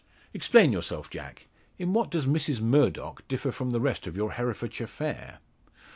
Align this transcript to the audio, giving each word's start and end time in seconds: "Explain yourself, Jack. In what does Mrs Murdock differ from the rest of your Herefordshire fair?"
"Explain 0.33 0.71
yourself, 0.71 1.11
Jack. 1.11 1.47
In 1.77 1.93
what 1.93 2.09
does 2.09 2.25
Mrs 2.25 2.59
Murdock 2.59 3.21
differ 3.27 3.51
from 3.51 3.69
the 3.69 3.79
rest 3.79 4.07
of 4.07 4.15
your 4.17 4.31
Herefordshire 4.31 4.87
fair?" 4.87 5.37